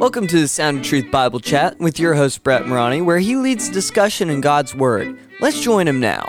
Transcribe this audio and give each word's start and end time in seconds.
Welcome 0.00 0.26
to 0.28 0.40
the 0.40 0.48
Sound 0.48 0.78
of 0.78 0.84
Truth 0.84 1.10
Bible 1.10 1.40
Chat 1.40 1.78
with 1.78 2.00
your 2.00 2.14
host, 2.14 2.42
Brett 2.42 2.66
Morani, 2.66 3.02
where 3.02 3.18
he 3.18 3.36
leads 3.36 3.68
discussion 3.68 4.30
in 4.30 4.40
God's 4.40 4.74
Word. 4.74 5.18
Let's 5.40 5.60
join 5.60 5.86
him 5.86 6.00
now. 6.00 6.26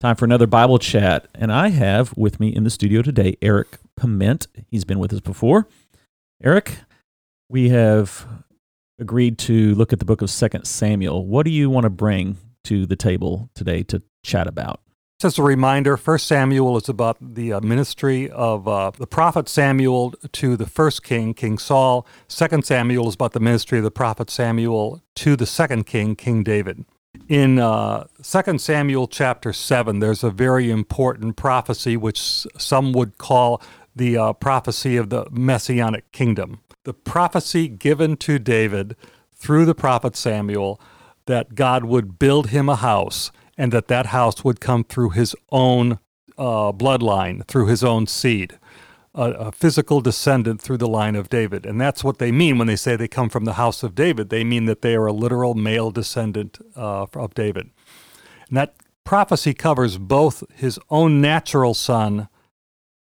Time 0.00 0.16
for 0.16 0.24
another 0.24 0.48
Bible 0.48 0.80
chat. 0.80 1.28
And 1.32 1.52
I 1.52 1.68
have 1.68 2.12
with 2.16 2.40
me 2.40 2.48
in 2.48 2.64
the 2.64 2.70
studio 2.70 3.02
today 3.02 3.36
Eric 3.40 3.78
Piment. 3.96 4.48
He's 4.68 4.84
been 4.84 4.98
with 4.98 5.12
us 5.12 5.20
before. 5.20 5.68
Eric, 6.42 6.78
we 7.48 7.68
have 7.68 8.26
agreed 8.98 9.38
to 9.38 9.76
look 9.76 9.92
at 9.92 10.00
the 10.00 10.04
book 10.04 10.22
of 10.22 10.30
Second 10.30 10.64
Samuel. 10.64 11.24
What 11.24 11.44
do 11.44 11.52
you 11.52 11.70
want 11.70 11.84
to 11.84 11.90
bring 11.90 12.36
to 12.64 12.84
the 12.84 12.96
table 12.96 13.48
today 13.54 13.84
to 13.84 14.02
chat 14.24 14.48
about? 14.48 14.80
Just 15.18 15.36
as 15.36 15.38
a 15.38 15.42
reminder, 15.44 15.96
First 15.96 16.26
Samuel 16.26 16.76
is 16.76 16.90
about 16.90 17.16
the 17.22 17.50
uh, 17.54 17.60
ministry 17.62 18.30
of 18.30 18.68
uh, 18.68 18.90
the 18.90 19.06
prophet 19.06 19.48
Samuel 19.48 20.12
to 20.32 20.58
the 20.58 20.66
first 20.66 21.02
king, 21.02 21.32
King 21.32 21.56
Saul. 21.56 22.06
Second 22.28 22.66
Samuel 22.66 23.08
is 23.08 23.14
about 23.14 23.32
the 23.32 23.40
ministry 23.40 23.78
of 23.78 23.84
the 23.84 23.90
prophet 23.90 24.28
Samuel 24.28 25.00
to 25.14 25.34
the 25.34 25.46
second 25.46 25.86
king, 25.86 26.16
King 26.16 26.42
David. 26.42 26.84
In 27.30 27.58
uh, 27.58 28.08
2 28.22 28.58
Samuel 28.58 29.08
chapter 29.08 29.54
7, 29.54 30.00
there's 30.00 30.22
a 30.22 30.28
very 30.28 30.70
important 30.70 31.36
prophecy 31.36 31.96
which 31.96 32.46
some 32.58 32.92
would 32.92 33.16
call 33.16 33.62
the 33.94 34.18
uh, 34.18 34.34
prophecy 34.34 34.98
of 34.98 35.08
the 35.08 35.26
messianic 35.30 36.12
kingdom. 36.12 36.60
The 36.84 36.92
prophecy 36.92 37.68
given 37.68 38.18
to 38.18 38.38
David 38.38 38.96
through 39.34 39.64
the 39.64 39.74
prophet 39.74 40.14
Samuel 40.14 40.78
that 41.24 41.54
God 41.54 41.86
would 41.86 42.18
build 42.18 42.48
him 42.50 42.68
a 42.68 42.76
house 42.76 43.30
and 43.56 43.72
that 43.72 43.88
that 43.88 44.06
house 44.06 44.44
would 44.44 44.60
come 44.60 44.84
through 44.84 45.10
his 45.10 45.34
own 45.50 45.98
uh, 46.38 46.72
bloodline, 46.72 47.46
through 47.46 47.66
his 47.66 47.82
own 47.82 48.06
seed, 48.06 48.58
a, 49.14 49.30
a, 49.32 49.52
physical 49.52 50.00
descendant 50.00 50.60
through 50.60 50.76
the 50.76 50.88
line 50.88 51.16
of 51.16 51.30
David. 51.30 51.64
And 51.64 51.80
that's 51.80 52.04
what 52.04 52.18
they 52.18 52.30
mean 52.30 52.58
when 52.58 52.66
they 52.66 52.76
say 52.76 52.94
they 52.96 53.08
come 53.08 53.30
from 53.30 53.46
the 53.46 53.54
house 53.54 53.82
of 53.82 53.94
David. 53.94 54.28
They 54.28 54.44
mean 54.44 54.66
that 54.66 54.82
they 54.82 54.94
are 54.94 55.06
a 55.06 55.12
literal 55.12 55.54
male 55.54 55.90
descendant 55.90 56.58
uh, 56.76 57.06
of 57.14 57.34
David. 57.34 57.70
And 58.48 58.56
that 58.58 58.74
prophecy 59.04 59.54
covers 59.54 59.96
both 59.96 60.44
his 60.54 60.78
own 60.90 61.20
natural 61.20 61.72
son, 61.72 62.28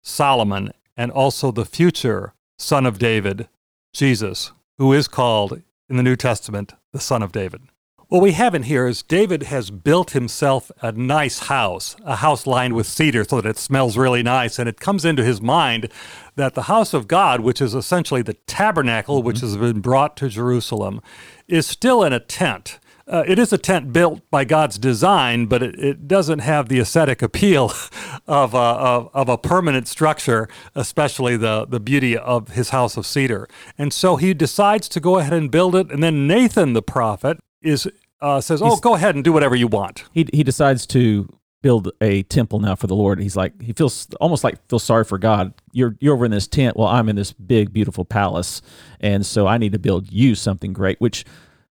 Solomon, 0.02 0.72
and 0.96 1.12
also 1.12 1.52
the 1.52 1.64
future 1.64 2.34
son 2.58 2.84
of 2.86 2.98
David, 2.98 3.48
Jesus, 3.92 4.52
who 4.78 4.92
is 4.92 5.06
called 5.06 5.62
in 5.88 5.96
the 5.96 6.02
New 6.02 6.16
Testament 6.16 6.74
the 6.92 7.00
Son 7.00 7.22
of 7.22 7.32
David. 7.32 7.62
What 8.10 8.22
we 8.22 8.32
have 8.32 8.56
in 8.56 8.64
here 8.64 8.88
is 8.88 9.04
David 9.04 9.44
has 9.44 9.70
built 9.70 10.10
himself 10.10 10.72
a 10.82 10.90
nice 10.90 11.46
house, 11.46 11.94
a 12.04 12.16
house 12.16 12.44
lined 12.44 12.74
with 12.74 12.88
cedar 12.88 13.22
so 13.22 13.40
that 13.40 13.48
it 13.48 13.56
smells 13.56 13.96
really 13.96 14.24
nice. 14.24 14.58
And 14.58 14.68
it 14.68 14.80
comes 14.80 15.04
into 15.04 15.22
his 15.22 15.40
mind 15.40 15.88
that 16.34 16.56
the 16.56 16.62
house 16.62 16.92
of 16.92 17.06
God, 17.06 17.42
which 17.42 17.60
is 17.60 17.72
essentially 17.72 18.22
the 18.22 18.34
tabernacle 18.34 19.18
mm-hmm. 19.18 19.28
which 19.28 19.40
has 19.42 19.56
been 19.56 19.78
brought 19.78 20.16
to 20.16 20.28
Jerusalem, 20.28 21.00
is 21.46 21.68
still 21.68 22.02
in 22.02 22.12
a 22.12 22.18
tent. 22.18 22.80
Uh, 23.06 23.22
it 23.28 23.38
is 23.38 23.52
a 23.52 23.58
tent 23.58 23.92
built 23.92 24.28
by 24.28 24.44
God's 24.44 24.76
design, 24.76 25.46
but 25.46 25.62
it, 25.62 25.78
it 25.78 26.08
doesn't 26.08 26.40
have 26.40 26.68
the 26.68 26.80
aesthetic 26.80 27.22
appeal 27.22 27.72
of 28.26 28.54
a, 28.54 28.56
of, 28.56 29.10
of, 29.14 29.28
a 29.28 29.38
permanent 29.38 29.86
structure, 29.86 30.48
especially 30.74 31.36
the, 31.36 31.64
the 31.64 31.78
beauty 31.78 32.16
of 32.16 32.48
his 32.48 32.70
house 32.70 32.96
of 32.96 33.06
cedar. 33.06 33.46
And 33.78 33.92
so 33.92 34.16
he 34.16 34.34
decides 34.34 34.88
to 34.88 34.98
go 34.98 35.18
ahead 35.18 35.32
and 35.32 35.48
build 35.48 35.76
it. 35.76 35.92
And 35.92 36.02
then 36.02 36.26
Nathan 36.26 36.72
the 36.72 36.82
prophet 36.82 37.38
is 37.62 37.88
uh, 38.20 38.40
says, 38.40 38.60
"Oh, 38.62 38.76
go 38.76 38.94
ahead 38.94 39.14
and 39.14 39.24
do 39.24 39.32
whatever 39.32 39.54
you 39.54 39.66
want." 39.66 40.04
He 40.12 40.26
he 40.32 40.42
decides 40.42 40.86
to 40.88 41.28
build 41.62 41.90
a 42.00 42.22
temple 42.24 42.58
now 42.58 42.74
for 42.74 42.86
the 42.86 42.94
Lord. 42.94 43.20
He's 43.20 43.36
like 43.36 43.60
he 43.60 43.72
feels 43.72 44.08
almost 44.20 44.44
like 44.44 44.56
feels 44.68 44.82
sorry 44.82 45.04
for 45.04 45.18
God. 45.18 45.54
You're 45.72 45.96
you're 46.00 46.14
over 46.14 46.24
in 46.24 46.30
this 46.30 46.46
tent, 46.46 46.76
well, 46.76 46.88
I'm 46.88 47.08
in 47.08 47.16
this 47.16 47.32
big 47.32 47.72
beautiful 47.72 48.04
palace, 48.04 48.62
and 49.00 49.24
so 49.24 49.46
I 49.46 49.58
need 49.58 49.72
to 49.72 49.78
build 49.78 50.10
you 50.12 50.34
something 50.34 50.72
great. 50.72 51.00
Which, 51.00 51.24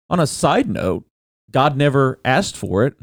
on 0.10 0.20
a 0.20 0.28
side 0.28 0.70
note, 0.70 1.06
God 1.52 1.78
never 1.78 2.20
asked 2.26 2.58
for 2.58 2.86
it. 2.86 2.96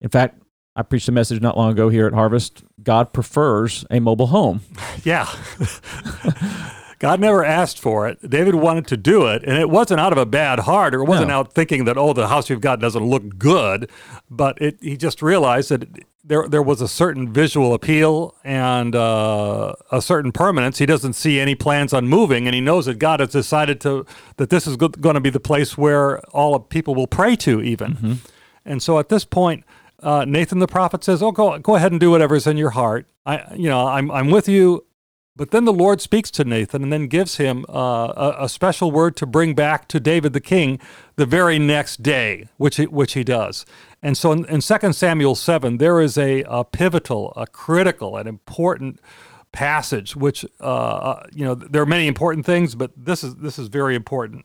In 0.00 0.08
fact, 0.08 0.40
I 0.76 0.82
preached 0.82 1.08
a 1.08 1.12
message 1.12 1.42
not 1.42 1.58
long 1.58 1.72
ago 1.72 1.88
here 1.88 2.06
at 2.06 2.14
Harvest. 2.14 2.62
God 2.82 3.12
prefers 3.12 3.84
a 3.90 4.00
mobile 4.00 4.28
home. 4.28 4.60
Yeah. 5.04 5.28
God 7.00 7.18
never 7.18 7.42
asked 7.42 7.78
for 7.78 8.06
it. 8.06 8.28
David 8.28 8.56
wanted 8.56 8.86
to 8.88 8.96
do 8.96 9.26
it, 9.26 9.42
and 9.42 9.56
it 9.56 9.70
wasn't 9.70 10.00
out 10.00 10.12
of 10.12 10.18
a 10.18 10.26
bad 10.26 10.60
heart, 10.60 10.94
or 10.94 11.00
it 11.00 11.06
wasn't 11.06 11.28
no. 11.28 11.38
out 11.38 11.54
thinking 11.54 11.86
that 11.86 11.96
oh, 11.96 12.12
the 12.12 12.28
house 12.28 12.50
you've 12.50 12.60
got 12.60 12.78
doesn't 12.78 13.02
look 13.02 13.38
good. 13.38 13.90
But 14.30 14.60
it, 14.60 14.76
he 14.82 14.98
just 14.98 15.22
realized 15.22 15.70
that 15.70 15.88
there 16.22 16.46
there 16.46 16.62
was 16.62 16.82
a 16.82 16.88
certain 16.88 17.32
visual 17.32 17.72
appeal 17.72 18.36
and 18.44 18.94
uh, 18.94 19.74
a 19.90 20.02
certain 20.02 20.30
permanence. 20.30 20.76
He 20.76 20.84
doesn't 20.84 21.14
see 21.14 21.40
any 21.40 21.54
plans 21.54 21.94
on 21.94 22.06
moving, 22.06 22.46
and 22.46 22.54
he 22.54 22.60
knows 22.60 22.84
that 22.84 22.98
God 22.98 23.20
has 23.20 23.30
decided 23.30 23.80
to 23.80 24.04
that 24.36 24.50
this 24.50 24.66
is 24.66 24.76
going 24.76 25.14
to 25.14 25.20
be 25.20 25.30
the 25.30 25.40
place 25.40 25.78
where 25.78 26.20
all 26.28 26.58
people 26.60 26.94
will 26.94 27.06
pray 27.06 27.34
to, 27.36 27.62
even. 27.62 27.94
Mm-hmm. 27.94 28.12
And 28.64 28.82
so 28.82 28.98
at 28.98 29.08
this 29.08 29.24
point. 29.24 29.64
Uh, 30.02 30.24
Nathan 30.24 30.60
the 30.60 30.66
prophet 30.66 31.04
says, 31.04 31.22
"Oh, 31.22 31.30
go 31.30 31.58
go 31.58 31.74
ahead 31.74 31.92
and 31.92 32.00
do 32.00 32.10
whatever's 32.10 32.46
in 32.46 32.56
your 32.56 32.70
heart. 32.70 33.06
I, 33.26 33.54
you 33.54 33.68
know, 33.68 33.86
I'm 33.86 34.10
I'm 34.10 34.30
with 34.30 34.48
you. 34.48 34.86
But 35.40 35.52
then 35.52 35.64
the 35.64 35.72
Lord 35.72 36.02
speaks 36.02 36.30
to 36.32 36.44
Nathan 36.44 36.82
and 36.82 36.92
then 36.92 37.06
gives 37.06 37.38
him 37.38 37.64
uh, 37.66 38.12
a, 38.14 38.44
a, 38.44 38.48
special 38.50 38.90
word 38.90 39.16
to 39.16 39.24
bring 39.24 39.54
back 39.54 39.88
to 39.88 39.98
David 39.98 40.34
the 40.34 40.40
king 40.40 40.78
the 41.16 41.24
very 41.24 41.58
next 41.58 42.02
day, 42.02 42.48
which 42.58 42.76
he, 42.76 42.84
which 42.84 43.14
he 43.14 43.24
does. 43.24 43.64
And 44.02 44.18
so 44.18 44.32
in, 44.32 44.44
in 44.44 44.60
2 44.60 44.92
Samuel 44.92 45.34
7, 45.34 45.78
there 45.78 45.98
is 45.98 46.18
a, 46.18 46.42
a 46.42 46.62
pivotal, 46.62 47.32
a 47.36 47.46
critical, 47.46 48.18
an 48.18 48.26
important 48.26 49.00
passage, 49.50 50.14
which, 50.14 50.44
uh, 50.60 50.64
uh 50.64 51.26
you 51.32 51.46
know, 51.46 51.54
there 51.54 51.80
are 51.80 51.86
many 51.86 52.06
important 52.06 52.44
things, 52.44 52.74
but 52.74 52.90
this 52.94 53.24
is, 53.24 53.36
this 53.36 53.58
is 53.58 53.68
very 53.68 53.94
important. 53.94 54.44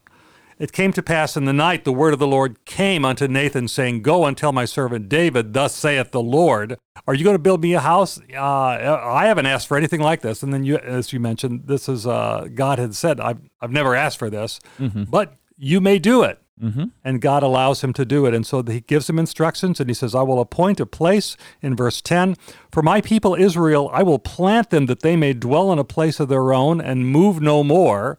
It 0.58 0.72
came 0.72 0.92
to 0.92 1.02
pass 1.02 1.36
in 1.36 1.44
the 1.44 1.52
night, 1.52 1.84
the 1.84 1.92
word 1.92 2.14
of 2.14 2.18
the 2.18 2.26
Lord 2.26 2.64
came 2.64 3.04
unto 3.04 3.28
Nathan, 3.28 3.68
saying, 3.68 4.00
Go 4.02 4.24
and 4.24 4.36
tell 4.36 4.52
my 4.52 4.64
servant 4.64 5.08
David, 5.08 5.52
Thus 5.52 5.74
saith 5.74 6.12
the 6.12 6.22
Lord, 6.22 6.78
Are 7.06 7.14
you 7.14 7.24
going 7.24 7.34
to 7.34 7.42
build 7.42 7.60
me 7.60 7.74
a 7.74 7.80
house? 7.80 8.18
Uh, 8.34 8.40
I 8.40 9.26
haven't 9.26 9.46
asked 9.46 9.68
for 9.68 9.76
anything 9.76 10.00
like 10.00 10.22
this. 10.22 10.42
And 10.42 10.54
then, 10.54 10.64
you, 10.64 10.78
as 10.78 11.12
you 11.12 11.20
mentioned, 11.20 11.64
this 11.66 11.88
is 11.88 12.06
uh, 12.06 12.48
God 12.54 12.78
had 12.78 12.94
said, 12.94 13.20
I've, 13.20 13.40
I've 13.60 13.70
never 13.70 13.94
asked 13.94 14.18
for 14.18 14.30
this, 14.30 14.60
mm-hmm. 14.78 15.04
but 15.04 15.34
you 15.58 15.80
may 15.80 15.98
do 15.98 16.22
it. 16.22 16.40
Mm-hmm. 16.62 16.84
And 17.04 17.20
God 17.20 17.42
allows 17.42 17.84
him 17.84 17.92
to 17.92 18.06
do 18.06 18.24
it. 18.24 18.32
And 18.32 18.46
so 18.46 18.62
he 18.62 18.80
gives 18.80 19.10
him 19.10 19.18
instructions 19.18 19.78
and 19.78 19.90
he 19.90 19.94
says, 19.94 20.14
I 20.14 20.22
will 20.22 20.40
appoint 20.40 20.80
a 20.80 20.86
place 20.86 21.36
in 21.60 21.76
verse 21.76 22.00
10 22.00 22.34
for 22.72 22.82
my 22.82 23.02
people 23.02 23.34
Israel, 23.34 23.90
I 23.92 24.02
will 24.02 24.18
plant 24.18 24.70
them 24.70 24.86
that 24.86 25.00
they 25.00 25.16
may 25.16 25.34
dwell 25.34 25.70
in 25.70 25.78
a 25.78 25.84
place 25.84 26.18
of 26.18 26.28
their 26.28 26.54
own 26.54 26.80
and 26.80 27.06
move 27.06 27.42
no 27.42 27.62
more 27.62 28.18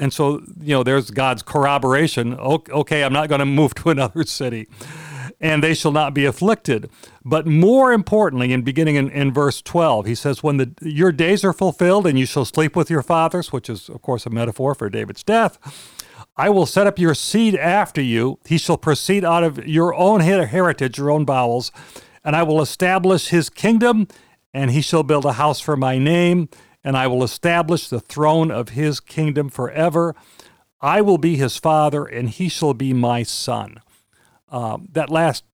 and 0.00 0.12
so, 0.12 0.42
you 0.60 0.74
know, 0.74 0.82
there's 0.82 1.10
God's 1.10 1.42
corroboration. 1.42 2.34
Okay, 2.34 3.04
I'm 3.04 3.12
not 3.12 3.28
going 3.28 3.40
to 3.40 3.46
move 3.46 3.74
to 3.76 3.90
another 3.90 4.24
city. 4.24 4.68
And 5.40 5.62
they 5.62 5.74
shall 5.74 5.92
not 5.92 6.14
be 6.14 6.24
afflicted. 6.24 6.90
But 7.24 7.46
more 7.46 7.92
importantly, 7.92 8.52
in 8.52 8.62
beginning 8.62 8.96
in, 8.96 9.08
in 9.10 9.32
verse 9.32 9.62
12, 9.62 10.06
he 10.06 10.14
says, 10.16 10.42
When 10.42 10.56
the, 10.56 10.74
your 10.82 11.12
days 11.12 11.44
are 11.44 11.52
fulfilled 11.52 12.06
and 12.08 12.18
you 12.18 12.26
shall 12.26 12.44
sleep 12.44 12.74
with 12.74 12.90
your 12.90 13.02
fathers, 13.02 13.52
which 13.52 13.70
is, 13.70 13.88
of 13.88 14.02
course, 14.02 14.26
a 14.26 14.30
metaphor 14.30 14.74
for 14.74 14.90
David's 14.90 15.22
death, 15.22 15.58
I 16.36 16.50
will 16.50 16.66
set 16.66 16.88
up 16.88 16.98
your 16.98 17.14
seed 17.14 17.54
after 17.54 18.00
you. 18.00 18.40
He 18.46 18.58
shall 18.58 18.78
proceed 18.78 19.24
out 19.24 19.44
of 19.44 19.64
your 19.66 19.94
own 19.94 20.20
heritage, 20.20 20.98
your 20.98 21.10
own 21.10 21.24
bowels, 21.24 21.70
and 22.24 22.34
I 22.34 22.42
will 22.42 22.60
establish 22.60 23.28
his 23.28 23.48
kingdom, 23.48 24.08
and 24.52 24.72
he 24.72 24.80
shall 24.80 25.04
build 25.04 25.24
a 25.24 25.32
house 25.32 25.60
for 25.60 25.76
my 25.76 25.98
name 25.98 26.48
and 26.88 26.96
I 26.96 27.06
will 27.06 27.22
establish 27.22 27.86
the 27.86 28.00
throne 28.00 28.50
of 28.50 28.70
his 28.70 28.98
kingdom 28.98 29.50
forever. 29.50 30.16
I 30.80 31.02
will 31.02 31.18
be 31.18 31.36
his 31.36 31.58
father, 31.58 32.06
and 32.06 32.30
he 32.30 32.48
shall 32.48 32.72
be 32.72 32.94
my 32.94 33.24
son. 33.24 33.80
Uh, 34.48 34.78
that 34.92 35.10
last 35.10 35.44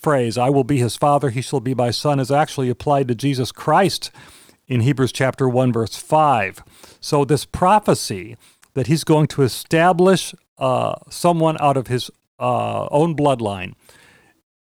phrase, 0.00 0.38
I 0.38 0.50
will 0.50 0.62
be 0.62 0.78
his 0.78 0.96
father, 0.96 1.30
he 1.30 1.42
shall 1.42 1.58
be 1.58 1.74
my 1.74 1.90
son, 1.90 2.20
is 2.20 2.30
actually 2.30 2.70
applied 2.70 3.08
to 3.08 3.16
Jesus 3.16 3.50
Christ 3.50 4.12
in 4.68 4.82
Hebrews 4.82 5.10
chapter 5.10 5.48
1, 5.48 5.72
verse 5.72 5.96
5. 5.96 6.62
So, 7.00 7.24
this 7.24 7.44
prophecy 7.44 8.36
that 8.74 8.86
he's 8.86 9.02
going 9.02 9.26
to 9.26 9.42
establish 9.42 10.36
uh, 10.58 10.94
someone 11.10 11.56
out 11.58 11.76
of 11.76 11.88
his 11.88 12.12
uh, 12.38 12.86
own 12.92 13.16
bloodline 13.16 13.74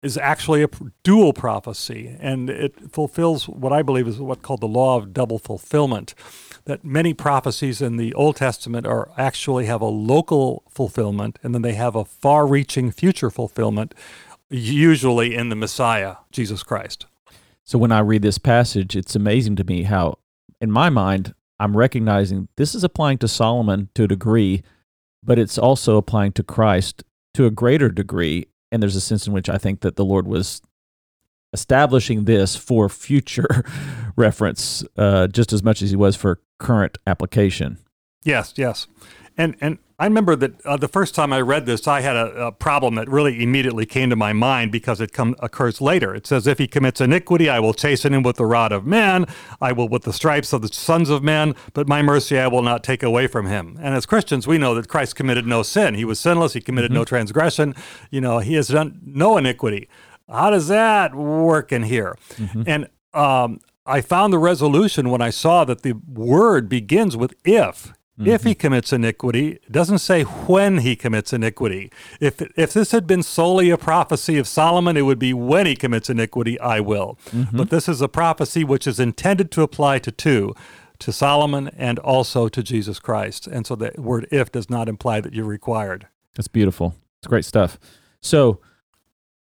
is 0.01 0.17
actually 0.17 0.63
a 0.63 0.69
dual 1.03 1.33
prophecy, 1.33 2.15
and 2.19 2.49
it 2.49 2.91
fulfills 2.91 3.49
what 3.49 3.73
I 3.73 3.81
believe 3.81 4.07
is 4.07 4.19
what's 4.19 4.41
called 4.41 4.61
the 4.61 4.67
law 4.67 4.97
of 4.97 5.13
double 5.13 5.39
fulfillment. 5.39 6.15
That 6.65 6.85
many 6.85 7.13
prophecies 7.13 7.81
in 7.81 7.97
the 7.97 8.13
Old 8.13 8.37
Testament 8.37 8.87
are 8.87 9.11
actually 9.17 9.65
have 9.65 9.81
a 9.81 9.85
local 9.85 10.63
fulfillment, 10.69 11.39
and 11.43 11.53
then 11.53 11.63
they 11.63 11.73
have 11.73 11.95
a 11.95 12.05
far-reaching 12.05 12.91
future 12.91 13.29
fulfillment, 13.29 13.93
usually 14.49 15.35
in 15.35 15.49
the 15.49 15.55
Messiah, 15.55 16.17
Jesus 16.31 16.63
Christ. 16.63 17.05
So 17.63 17.77
when 17.77 17.91
I 17.91 17.99
read 17.99 18.21
this 18.21 18.37
passage, 18.37 18.95
it's 18.95 19.15
amazing 19.15 19.57
to 19.57 19.63
me 19.63 19.83
how, 19.83 20.19
in 20.61 20.71
my 20.71 20.89
mind, 20.89 21.33
I'm 21.59 21.75
recognizing 21.75 22.47
this 22.55 22.73
is 22.73 22.83
applying 22.83 23.17
to 23.19 23.27
Solomon 23.27 23.89
to 23.95 24.03
a 24.03 24.07
degree, 24.07 24.63
but 25.23 25.37
it's 25.37 25.57
also 25.57 25.97
applying 25.97 26.31
to 26.33 26.43
Christ 26.43 27.03
to 27.33 27.45
a 27.45 27.51
greater 27.51 27.89
degree 27.89 28.47
and 28.71 28.81
there's 28.81 28.95
a 28.95 29.01
sense 29.01 29.27
in 29.27 29.33
which 29.33 29.49
I 29.49 29.57
think 29.57 29.81
that 29.81 29.95
the 29.95 30.05
Lord 30.05 30.27
was 30.27 30.61
establishing 31.53 32.25
this 32.25 32.55
for 32.55 32.89
future 32.89 33.63
reference 34.15 34.83
uh, 34.97 35.27
just 35.27 35.51
as 35.51 35.63
much 35.63 35.81
as 35.81 35.89
he 35.89 35.95
was 35.95 36.15
for 36.15 36.41
current 36.59 36.97
application. 37.07 37.79
Yes, 38.23 38.53
yes. 38.55 38.87
And 39.37 39.55
and 39.61 39.79
I 39.99 40.05
remember 40.05 40.37
that 40.37 40.65
uh, 40.65 40.77
the 40.77 40.87
first 40.87 41.13
time 41.13 41.33
I 41.33 41.41
read 41.41 41.65
this, 41.65 41.85
I 41.85 41.99
had 41.99 42.15
a, 42.15 42.47
a, 42.47 42.51
problem 42.53 42.95
that 42.95 43.09
really 43.09 43.43
immediately 43.43 43.85
came 43.85 44.09
to 44.09 44.15
my 44.15 44.31
mind 44.31 44.71
because 44.71 45.01
it 45.01 45.11
come, 45.11 45.35
occurs 45.39 45.81
later. 45.81 46.15
It 46.15 46.25
says, 46.25 46.47
"If 46.47 46.57
he 46.57 46.67
commits 46.67 47.01
iniquity, 47.01 47.49
I 47.49 47.59
will 47.59 47.73
chasten 47.73 48.13
him 48.13 48.23
with 48.23 48.37
the 48.37 48.45
rod 48.45 48.71
of 48.71 48.85
men; 48.85 49.25
I 49.59 49.73
will 49.73 49.89
with 49.89 50.03
the 50.03 50.13
stripes 50.13 50.53
of 50.53 50.61
the 50.61 50.69
sons 50.69 51.09
of 51.09 51.21
men. 51.21 51.53
But 51.73 51.89
my 51.89 52.01
mercy 52.01 52.39
I 52.39 52.47
will 52.47 52.61
not 52.61 52.81
take 52.81 53.03
away 53.03 53.27
from 53.27 53.47
him." 53.47 53.77
And 53.81 53.93
as 53.93 54.05
Christians, 54.05 54.47
we 54.47 54.57
know 54.57 54.73
that 54.75 54.87
Christ 54.87 55.17
committed 55.17 55.45
no 55.45 55.63
sin; 55.63 55.95
he 55.95 56.05
was 56.05 56.17
sinless; 56.17 56.53
he 56.53 56.61
committed 56.61 56.91
mm-hmm. 56.91 56.99
no 56.99 57.05
transgression. 57.05 57.75
You 58.09 58.21
know, 58.21 58.39
he 58.39 58.53
has 58.53 58.69
done 58.69 59.01
no 59.03 59.35
iniquity. 59.35 59.89
How 60.29 60.49
does 60.49 60.69
that 60.69 61.13
work 61.13 61.73
in 61.73 61.83
here? 61.83 62.17
Mm-hmm. 62.35 62.63
And 62.67 62.87
um, 63.13 63.59
I 63.85 63.99
found 63.99 64.31
the 64.31 64.39
resolution 64.39 65.09
when 65.09 65.21
I 65.21 65.29
saw 65.29 65.65
that 65.65 65.81
the 65.81 65.93
word 66.07 66.69
begins 66.69 67.17
with 67.17 67.33
if. 67.43 67.91
Mm-hmm. 68.19 68.31
If 68.31 68.43
he 68.43 68.53
commits 68.53 68.91
iniquity, 68.91 69.51
it 69.63 69.71
doesn't 69.71 69.99
say 69.99 70.23
when 70.23 70.79
he 70.79 70.97
commits 70.97 71.31
iniquity. 71.31 71.89
If 72.19 72.41
if 72.57 72.73
this 72.73 72.91
had 72.91 73.07
been 73.07 73.23
solely 73.23 73.69
a 73.69 73.77
prophecy 73.77 74.37
of 74.37 74.45
Solomon, 74.45 74.97
it 74.97 75.03
would 75.03 75.19
be 75.19 75.33
when 75.33 75.65
he 75.65 75.75
commits 75.75 76.09
iniquity, 76.09 76.59
I 76.59 76.81
will. 76.81 77.17
Mm-hmm. 77.29 77.55
But 77.55 77.69
this 77.69 77.87
is 77.87 78.01
a 78.01 78.09
prophecy 78.09 78.65
which 78.65 78.87
is 78.87 78.99
intended 78.99 79.51
to 79.51 79.61
apply 79.61 79.99
to 79.99 80.11
two, 80.11 80.53
to 80.99 81.13
Solomon 81.13 81.69
and 81.77 81.97
also 81.99 82.49
to 82.49 82.61
Jesus 82.61 82.99
Christ. 82.99 83.47
And 83.47 83.65
so 83.65 83.75
the 83.75 83.93
word 83.97 84.27
if 84.31 84.51
does 84.51 84.69
not 84.69 84.89
imply 84.89 85.21
that 85.21 85.33
you're 85.33 85.45
required. 85.45 86.07
That's 86.35 86.49
beautiful. 86.49 86.95
It's 87.19 87.27
great 87.27 87.45
stuff. 87.45 87.79
So 88.21 88.59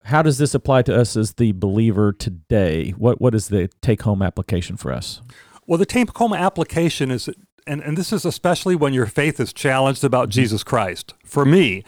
how 0.04 0.22
does 0.22 0.38
this 0.38 0.54
apply 0.54 0.82
to 0.84 1.00
us 1.00 1.16
as 1.16 1.34
the 1.34 1.54
believer 1.54 2.12
today? 2.12 2.92
What 2.92 3.22
what 3.22 3.34
is 3.34 3.48
the 3.48 3.70
take 3.82 4.02
home 4.02 4.22
application 4.22 4.76
for 4.76 4.92
us? 4.92 5.22
Well, 5.66 5.78
the 5.78 5.86
take 5.86 6.16
home 6.18 6.34
application 6.34 7.12
is 7.12 7.30
and, 7.68 7.82
and 7.82 7.98
this 7.98 8.12
is 8.14 8.26
especially 8.26 8.76
when 8.76 8.94
your 8.94 9.06
faith 9.06 9.40
is 9.40 9.54
challenged 9.54 10.04
about 10.04 10.30
mm-hmm. 10.30 10.40
Jesus 10.42 10.64
Christ. 10.64 11.14
For 11.24 11.46
me, 11.46 11.84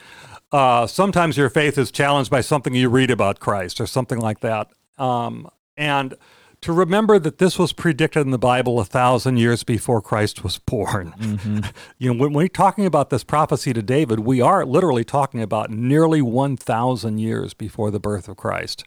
uh, 0.52 0.86
sometimes 0.86 1.36
your 1.36 1.50
faith 1.50 1.78
is 1.78 1.90
challenged 1.90 2.30
by 2.30 2.40
something 2.40 2.74
you 2.74 2.88
read 2.88 3.10
about 3.10 3.40
Christ 3.40 3.80
or 3.80 3.86
something 3.86 4.18
like 4.18 4.40
that. 4.40 4.70
Um, 4.98 5.48
and 5.76 6.14
to 6.60 6.72
remember 6.72 7.18
that 7.18 7.38
this 7.38 7.58
was 7.58 7.72
predicted 7.72 8.26
in 8.26 8.32
the 8.32 8.38
Bible 8.38 8.78
a 8.80 8.84
thousand 8.84 9.38
years 9.38 9.64
before 9.64 10.02
Christ 10.02 10.44
was 10.44 10.58
born. 10.58 11.14
Mm-hmm. 11.18 11.60
you 11.98 12.12
know, 12.12 12.20
when 12.20 12.32
we're 12.34 12.48
talking 12.48 12.84
about 12.84 13.10
this 13.10 13.24
prophecy 13.24 13.72
to 13.72 13.82
David, 13.82 14.20
we 14.20 14.40
are 14.40 14.66
literally 14.66 15.04
talking 15.04 15.40
about 15.40 15.70
nearly 15.70 16.20
1,000 16.20 17.18
years 17.18 17.54
before 17.54 17.90
the 17.90 18.00
birth 18.00 18.28
of 18.28 18.36
Christ. 18.36 18.84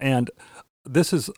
And 0.00 0.30
this 0.84 1.12
is 1.12 1.30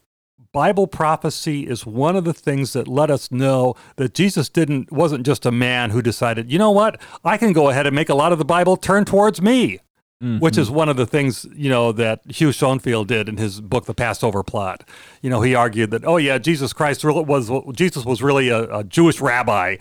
Bible 0.57 0.87
prophecy 0.87 1.67
is 1.67 1.85
one 1.85 2.17
of 2.17 2.25
the 2.25 2.33
things 2.33 2.73
that 2.73 2.89
let 2.89 3.11
us 3.11 3.31
know 3.31 3.75
that 3.97 4.15
Jesus 4.15 4.49
didn't 4.49 4.91
wasn't 4.91 5.27
just 5.27 5.45
a 5.45 5.53
man 5.53 5.91
who 5.91 6.01
decided, 6.01 6.51
you 6.51 6.59
know 6.59 6.71
what, 6.71 6.99
I 7.23 7.37
can 7.37 7.53
go 7.53 7.69
ahead 7.69 7.87
and 7.87 7.95
make 7.95 8.09
a 8.09 8.15
lot 8.15 8.33
of 8.33 8.39
the 8.39 8.45
Bible 8.47 8.79
turn 8.79 9.05
towards 9.05 9.43
me. 9.43 9.81
Mm-hmm. 10.23 10.39
Which 10.39 10.57
is 10.57 10.71
one 10.71 10.89
of 10.89 10.97
the 10.97 11.05
things 11.05 11.45
you 11.55 11.69
know 11.69 11.93
that 11.93 12.23
Hugh 12.27 12.49
Schonfield 12.49 13.07
did 13.07 13.29
in 13.29 13.37
his 13.37 13.61
book, 13.61 13.85
The 13.85 13.93
Passover 13.93 14.43
Plot. 14.43 14.89
You 15.21 15.29
know, 15.29 15.43
he 15.43 15.55
argued 15.55 15.91
that 15.91 16.07
oh 16.07 16.17
yeah, 16.17 16.39
Jesus 16.39 16.73
Christ 16.73 17.05
was 17.05 17.51
Jesus 17.75 18.07
was 18.07 18.23
really 18.23 18.49
a, 18.49 18.79
a 18.79 18.83
Jewish 18.83 19.21
rabbi, 19.21 19.77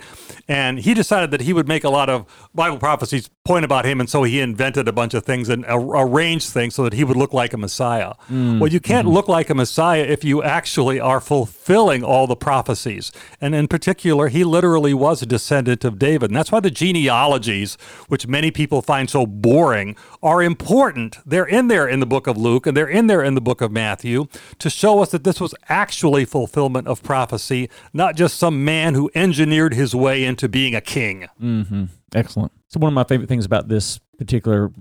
and 0.46 0.78
he 0.78 0.92
decided 0.92 1.30
that 1.30 1.40
he 1.40 1.54
would 1.54 1.66
make 1.66 1.84
a 1.84 1.88
lot 1.88 2.10
of 2.10 2.26
Bible 2.54 2.76
prophecies 2.76 3.30
point 3.46 3.64
about 3.64 3.86
him, 3.86 3.98
and 3.98 4.10
so 4.10 4.24
he 4.24 4.40
invented 4.40 4.88
a 4.88 4.92
bunch 4.92 5.14
of 5.14 5.24
things 5.24 5.48
and 5.48 5.64
arranged 5.68 6.50
things 6.50 6.74
so 6.74 6.84
that 6.84 6.92
he 6.92 7.02
would 7.02 7.16
look 7.16 7.32
like 7.32 7.54
a 7.54 7.56
Messiah. 7.56 8.12
Mm-hmm. 8.24 8.58
Well, 8.58 8.70
you 8.70 8.80
can't 8.80 9.06
mm-hmm. 9.06 9.14
look 9.14 9.28
like 9.28 9.48
a 9.48 9.54
Messiah 9.54 10.02
if 10.02 10.22
you 10.22 10.42
actually 10.42 11.00
are 11.00 11.20
fulfilling 11.20 12.04
all 12.04 12.26
the 12.26 12.36
prophecies, 12.36 13.10
and 13.40 13.54
in 13.54 13.68
particular, 13.68 14.28
he 14.28 14.44
literally 14.44 14.92
was 14.92 15.22
a 15.22 15.26
descendant 15.26 15.82
of 15.82 15.98
David, 15.98 16.28
and 16.28 16.36
that's 16.36 16.52
why 16.52 16.60
the 16.60 16.70
genealogies, 16.70 17.78
which 18.08 18.26
many 18.26 18.50
people 18.50 18.82
find 18.82 19.08
so 19.08 19.24
boring 19.24 19.96
are 20.26 20.42
important. 20.42 21.18
They're 21.24 21.46
in 21.46 21.68
there 21.68 21.86
in 21.86 22.00
the 22.00 22.06
book 22.06 22.26
of 22.26 22.36
Luke 22.36 22.66
and 22.66 22.76
they're 22.76 22.88
in 22.88 23.06
there 23.06 23.22
in 23.22 23.36
the 23.36 23.40
book 23.40 23.60
of 23.60 23.70
Matthew 23.70 24.26
to 24.58 24.68
show 24.68 25.00
us 25.00 25.12
that 25.12 25.22
this 25.22 25.40
was 25.40 25.54
actually 25.68 26.24
fulfillment 26.24 26.88
of 26.88 27.00
prophecy, 27.00 27.70
not 27.92 28.16
just 28.16 28.36
some 28.36 28.64
man 28.64 28.94
who 28.94 29.08
engineered 29.14 29.72
his 29.72 29.94
way 29.94 30.24
into 30.24 30.48
being 30.48 30.74
a 30.74 30.80
king. 30.80 31.28
Mm-hmm. 31.40 31.84
Excellent. 32.12 32.50
So, 32.66 32.80
one 32.80 32.88
of 32.88 32.94
my 32.94 33.04
favorite 33.04 33.28
things 33.28 33.44
about 33.44 33.68
this 33.68 34.00
particular 34.18 34.72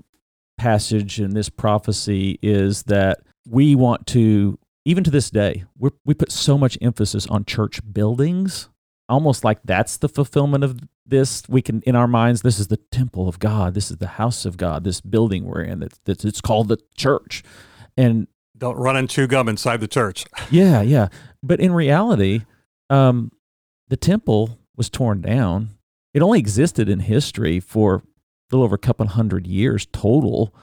passage 0.57 1.19
and 1.19 1.33
this 1.33 1.49
prophecy 1.49 2.39
is 2.41 2.83
that 2.83 3.19
we 3.47 3.75
want 3.75 4.07
to, 4.07 4.57
even 4.83 5.03
to 5.03 5.11
this 5.11 5.29
day, 5.29 5.65
we 5.77 6.15
put 6.15 6.31
so 6.31 6.57
much 6.57 6.75
emphasis 6.81 7.27
on 7.27 7.45
church 7.45 7.81
buildings 7.93 8.69
almost 9.07 9.43
like 9.43 9.59
that's 9.63 9.97
the 9.97 10.09
fulfillment 10.09 10.63
of 10.63 10.79
this. 11.05 11.43
We 11.47 11.61
can 11.61 11.81
in 11.81 11.95
our 11.95 12.07
minds 12.07 12.41
this 12.41 12.59
is 12.59 12.67
the 12.67 12.77
temple 12.77 13.27
of 13.27 13.39
god. 13.39 13.73
This 13.73 13.91
is 13.91 13.97
the 13.97 14.07
house 14.07 14.45
of 14.45 14.57
god 14.57 14.83
this 14.83 15.01
building 15.01 15.45
we're 15.45 15.61
in 15.61 15.83
it's, 15.83 16.25
it's 16.25 16.41
called 16.41 16.67
the 16.67 16.79
church. 16.95 17.43
And 17.97 18.27
don't 18.57 18.77
run 18.77 18.95
and 18.95 19.09
chew 19.09 19.27
gum 19.27 19.47
inside 19.49 19.81
the 19.81 19.87
church. 19.87 20.25
Yeah 20.49 20.81
yeah. 20.81 21.09
But 21.43 21.59
in 21.59 21.73
reality 21.73 22.41
um, 22.89 23.31
the 23.87 23.97
temple 23.97 24.59
was 24.75 24.89
torn 24.89 25.21
down. 25.21 25.69
It 26.13 26.21
only 26.21 26.39
existed 26.39 26.89
in 26.89 27.01
history 27.01 27.59
for 27.59 27.95
a 27.95 28.01
little 28.51 28.63
over 28.63 28.75
a 28.75 28.79
couple 28.79 29.05
hundred 29.07 29.47
years 29.47 29.85
total. 29.87 30.53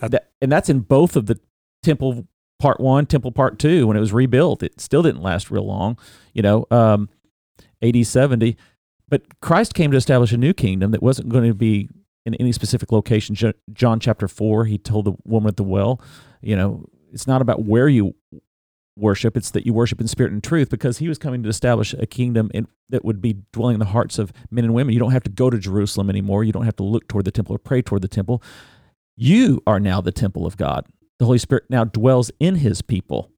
That, 0.00 0.30
and 0.40 0.52
that's 0.52 0.68
in 0.68 0.80
both 0.80 1.16
of 1.16 1.26
the 1.26 1.40
temple 1.82 2.28
part 2.58 2.78
one 2.78 3.06
temple 3.06 3.32
part 3.32 3.58
two 3.58 3.86
when 3.86 3.96
it 3.96 4.00
was 4.00 4.12
rebuilt. 4.12 4.62
It 4.62 4.80
still 4.80 5.02
didn't 5.02 5.22
last 5.22 5.50
real 5.50 5.66
long 5.66 5.98
you 6.34 6.42
know 6.42 6.66
um, 6.70 7.08
AD 7.82 8.06
70 8.06 8.56
but 9.10 9.40
Christ 9.40 9.74
came 9.74 9.90
to 9.90 9.96
establish 9.96 10.32
a 10.32 10.38
new 10.38 10.54
kingdom 10.54 10.92
that 10.92 11.02
wasn't 11.02 11.28
going 11.28 11.48
to 11.48 11.54
be 11.54 11.90
in 12.24 12.34
any 12.36 12.52
specific 12.52 12.92
location. 12.92 13.36
John 13.72 14.00
chapter 14.00 14.28
4, 14.28 14.64
he 14.66 14.78
told 14.78 15.04
the 15.04 15.14
woman 15.24 15.48
at 15.48 15.56
the 15.56 15.64
well, 15.64 16.00
you 16.40 16.56
know, 16.56 16.86
it's 17.12 17.26
not 17.26 17.42
about 17.42 17.64
where 17.64 17.88
you 17.88 18.14
worship, 18.96 19.36
it's 19.36 19.50
that 19.50 19.66
you 19.66 19.72
worship 19.72 20.00
in 20.00 20.06
spirit 20.06 20.32
and 20.32 20.42
truth 20.42 20.70
because 20.70 20.98
he 20.98 21.08
was 21.08 21.18
coming 21.18 21.42
to 21.42 21.48
establish 21.48 21.92
a 21.94 22.06
kingdom 22.06 22.50
in, 22.54 22.68
that 22.88 23.04
would 23.04 23.20
be 23.20 23.38
dwelling 23.52 23.74
in 23.74 23.80
the 23.80 23.86
hearts 23.86 24.18
of 24.18 24.32
men 24.50 24.64
and 24.64 24.74
women. 24.74 24.94
You 24.94 25.00
don't 25.00 25.12
have 25.12 25.24
to 25.24 25.30
go 25.30 25.50
to 25.50 25.58
Jerusalem 25.58 26.08
anymore. 26.08 26.44
You 26.44 26.52
don't 26.52 26.64
have 26.64 26.76
to 26.76 26.84
look 26.84 27.08
toward 27.08 27.24
the 27.24 27.32
temple 27.32 27.56
or 27.56 27.58
pray 27.58 27.82
toward 27.82 28.02
the 28.02 28.08
temple. 28.08 28.42
You 29.16 29.60
are 29.66 29.80
now 29.80 30.00
the 30.00 30.12
temple 30.12 30.46
of 30.46 30.56
God. 30.56 30.86
The 31.18 31.24
Holy 31.24 31.38
Spirit 31.38 31.64
now 31.68 31.84
dwells 31.84 32.30
in 32.38 32.56
his 32.56 32.80
people. 32.80 33.32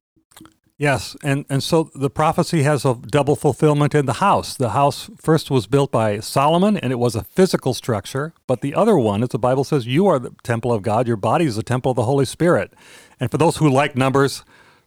Yes, 0.83 1.15
and, 1.23 1.45
and 1.47 1.63
so 1.63 1.89
the 1.95 2.09
prophecy 2.09 2.63
has 2.63 2.83
a 2.83 2.95
double 2.95 3.37
fulfillment 3.37 3.95
in 3.95 4.05
the 4.05 4.19
house. 4.19 4.57
The 4.57 4.71
house 4.71 5.09
first 5.15 5.49
was 5.49 5.65
built 5.65 5.93
by 5.93 6.19
Solomon, 6.19 6.75
and 6.75 6.91
it 6.91 6.97
was 6.97 7.15
a 7.15 7.23
physical 7.23 7.73
structure. 7.73 8.33
But 8.47 8.59
the 8.59 8.75
other 8.75 8.97
one, 8.97 9.23
as 9.23 9.29
the 9.29 9.39
Bible 9.39 9.63
says, 9.63 9.87
you 9.87 10.07
are 10.07 10.19
the 10.19 10.35
temple 10.43 10.73
of 10.73 10.81
God. 10.81 11.07
Your 11.07 11.15
body 11.15 11.45
is 11.45 11.55
the 11.55 11.63
temple 11.63 11.91
of 11.91 11.95
the 11.95 12.03
Holy 12.03 12.25
Spirit. 12.25 12.73
And 13.17 13.31
for 13.31 13.37
those 13.37 13.55
who 13.55 13.69
like 13.69 13.95
numbers, 13.95 14.43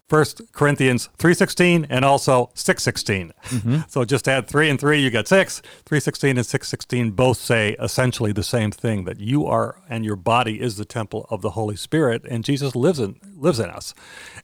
First 0.09 0.53
Corinthians 0.53 1.09
3.16 1.19 1.87
and 1.91 2.05
also 2.05 2.51
6.16. 2.55 3.33
Mm-hmm. 3.49 3.77
So 3.89 4.05
just 4.05 4.29
add 4.29 4.47
3 4.47 4.71
and 4.71 4.81
3, 4.81 5.01
you 5.01 5.11
get 5.11 5.27
6. 5.27 5.63
3.16 5.85 6.31
and 6.31 6.39
6.16 6.39 7.17
both 7.17 7.39
say 7.39 7.77
essentially 7.81 8.33
the 8.33 8.43
same 8.43 8.71
thing, 8.71 9.05
that 9.05 9.21
you 9.21 9.47
are 9.47 9.81
and 9.89 10.05
your 10.05 10.17
body 10.17 10.61
is 10.61 10.77
the 10.77 10.85
temple 10.85 11.27
of 11.31 11.43
the 11.43 11.51
Holy 11.51 11.77
Spirit, 11.77 12.25
and 12.29 12.45
Jesus 12.45 12.77
lives 12.77 13.01
in, 13.01 13.19
lives 13.37 13.59
in 13.59 13.71
us, 13.71 13.95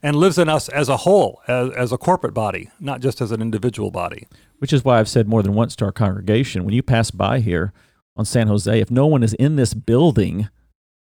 and 0.02 0.16
lives 0.16 0.38
in 0.38 0.48
us 0.48 0.68
as 0.68 0.88
a 0.88 0.98
whole, 0.98 1.40
as, 1.46 1.70
as 1.72 1.92
a 1.92 1.98
corporate 1.98 2.34
body, 2.34 2.70
not 2.80 3.00
just 3.00 3.20
as 3.20 3.30
an 3.30 3.40
individual 3.40 3.90
body. 3.90 4.26
Which 4.58 4.72
is 4.72 4.84
why 4.84 4.98
I've 4.98 5.08
said 5.08 5.28
more 5.28 5.42
than 5.42 5.54
once 5.54 5.76
to 5.76 5.84
our 5.84 5.92
congregation, 5.92 6.64
when 6.64 6.74
you 6.74 6.82
pass 6.82 7.10
by 7.10 7.40
here 7.40 7.72
on 8.16 8.24
San 8.24 8.48
Jose, 8.48 8.80
if 8.80 8.90
no 8.90 9.06
one 9.06 9.22
is 9.22 9.34
in 9.34 9.56
this 9.56 9.74
building, 9.74 10.48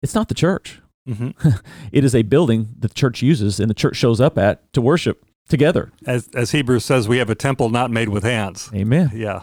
it's 0.03 0.15
not 0.15 0.29
the 0.29 0.35
church. 0.35 0.82
Mm-hmm. 1.09 1.49
it 1.93 2.05
is 2.05 2.15
a 2.15 2.23
building 2.23 2.69
the 2.79 2.89
church 2.89 3.23
uses 3.23 3.59
and 3.59 3.69
the 3.69 3.75
church 3.75 3.97
shows 3.97 4.21
up 4.21 4.39
at 4.39 4.73
to 4.73 4.81
worship 4.81 5.25
together. 5.49 5.93
As, 6.07 6.29
as 6.35 6.53
Hebrews 6.53 6.85
says, 6.85 7.09
we 7.09 7.19
have 7.19 7.31
a 7.31 7.35
temple 7.35 7.69
not 7.69 7.91
made 7.91 8.09
with 8.09 8.25
hands. 8.25 8.71
Amen. 8.75 9.11
Yeah. 9.15 9.43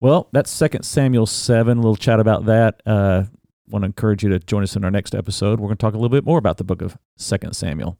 Well, 0.00 0.28
that's 0.32 0.50
Second 0.50 0.84
Samuel 0.84 1.26
7. 1.26 1.76
A 1.78 1.80
little 1.80 1.96
chat 1.96 2.20
about 2.20 2.46
that. 2.46 2.80
Uh, 2.86 3.24
want 3.68 3.82
to 3.82 3.86
encourage 3.86 4.22
you 4.22 4.30
to 4.30 4.38
join 4.38 4.62
us 4.62 4.76
in 4.76 4.84
our 4.84 4.90
next 4.90 5.14
episode. 5.14 5.60
We're 5.60 5.68
going 5.68 5.76
to 5.76 5.82
talk 5.82 5.94
a 5.94 5.98
little 5.98 6.08
bit 6.08 6.24
more 6.24 6.38
about 6.38 6.56
the 6.56 6.64
book 6.64 6.82
of 6.82 6.96
Second 7.16 7.54
Samuel. 7.54 7.98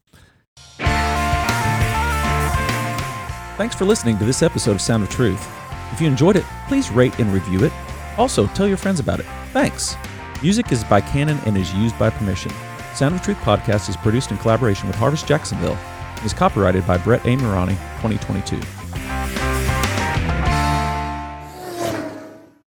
Thanks 3.56 3.74
for 3.74 3.84
listening 3.84 4.18
to 4.18 4.24
this 4.24 4.42
episode 4.42 4.72
of 4.72 4.80
Sound 4.80 5.02
of 5.02 5.10
Truth. 5.10 5.46
If 5.92 6.00
you 6.00 6.06
enjoyed 6.06 6.36
it, 6.36 6.44
please 6.68 6.90
rate 6.90 7.18
and 7.18 7.32
review 7.32 7.64
it. 7.64 7.72
Also, 8.16 8.46
tell 8.48 8.66
your 8.66 8.78
friends 8.78 9.00
about 9.00 9.20
it. 9.20 9.26
Thanks. 9.52 9.96
Music 10.42 10.72
is 10.72 10.82
by 10.84 11.00
Canon 11.00 11.38
and 11.44 11.56
is 11.56 11.72
used 11.74 11.98
by 11.98 12.08
permission. 12.08 12.50
Sound 12.94 13.14
of 13.14 13.22
Truth 13.22 13.38
podcast 13.38 13.88
is 13.88 13.96
produced 13.96 14.30
in 14.30 14.38
collaboration 14.38 14.86
with 14.86 14.96
Harvest 14.96 15.26
Jacksonville 15.26 15.78
and 16.16 16.24
is 16.24 16.34
copyrighted 16.34 16.86
by 16.86 16.98
Brett 16.98 17.24
A. 17.26 17.36
Morani, 17.36 17.74
2022. 18.02 18.79